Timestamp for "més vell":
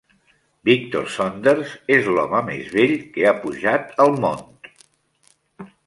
2.49-2.97